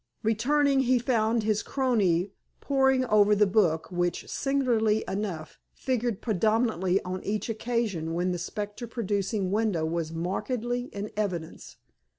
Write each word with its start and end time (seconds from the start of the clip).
Returning, 0.23 0.79
he 0.79 0.97
found 0.97 1.43
his 1.43 1.61
crony 1.61 2.31
poring 2.59 3.05
over 3.05 3.35
the 3.35 3.45
book 3.45 3.91
which, 3.91 4.27
singularly 4.27 5.03
enough, 5.07 5.59
figured 5.75 6.23
prominently 6.23 6.99
on 7.03 7.23
each 7.23 7.49
occasion 7.49 8.15
when 8.15 8.31
the 8.31 8.39
specter 8.39 8.87
producing 8.87 9.51
window 9.51 9.85
was 9.85 10.11
markedly 10.11 10.85
in 10.85 11.11
evidence. 11.15 11.77